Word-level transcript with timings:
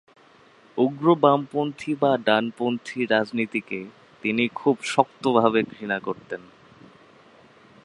উগ্র 0.77 1.05
বামপন্থী 1.15 1.91
বা 1.95 2.11
ডানপন্থী 2.25 2.99
রাজনীতিকে 3.05 3.79
তিনি 4.23 4.43
খুব 4.55 4.75
শক্তভাবে 4.85 5.59
ঘৃণা 5.63 5.97
করতেন। 5.99 6.41